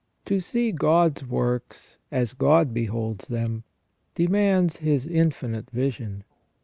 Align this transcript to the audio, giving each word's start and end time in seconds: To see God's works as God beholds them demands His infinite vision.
To 0.25 0.39
see 0.39 0.71
God's 0.71 1.23
works 1.27 1.99
as 2.11 2.33
God 2.33 2.73
beholds 2.73 3.27
them 3.27 3.63
demands 4.15 4.77
His 4.77 5.05
infinite 5.05 5.69
vision. 5.69 6.23